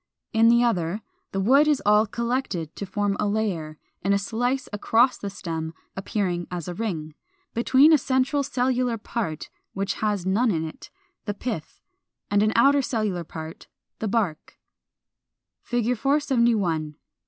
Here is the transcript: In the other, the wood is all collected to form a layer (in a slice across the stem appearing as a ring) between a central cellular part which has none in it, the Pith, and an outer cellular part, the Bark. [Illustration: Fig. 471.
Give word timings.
In 0.33 0.47
the 0.49 0.63
other, 0.63 1.03
the 1.31 1.39
wood 1.39 1.67
is 1.67 1.79
all 1.85 2.07
collected 2.07 2.75
to 2.75 2.87
form 2.87 3.15
a 3.19 3.27
layer 3.27 3.77
(in 4.01 4.13
a 4.13 4.17
slice 4.17 4.67
across 4.73 5.15
the 5.19 5.29
stem 5.29 5.75
appearing 5.95 6.47
as 6.49 6.67
a 6.67 6.73
ring) 6.73 7.13
between 7.53 7.93
a 7.93 7.99
central 7.99 8.41
cellular 8.41 8.97
part 8.97 9.51
which 9.73 9.93
has 10.01 10.25
none 10.25 10.49
in 10.49 10.65
it, 10.67 10.89
the 11.25 11.35
Pith, 11.35 11.81
and 12.31 12.41
an 12.41 12.51
outer 12.55 12.81
cellular 12.81 13.23
part, 13.23 13.67
the 13.99 14.07
Bark. 14.07 14.57
[Illustration: 15.71 15.85
Fig. 15.93 15.97
471. 15.99 16.95